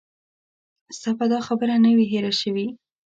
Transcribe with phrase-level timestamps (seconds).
[0.97, 2.67] ستا به دا خبره نه وي هېره شوې.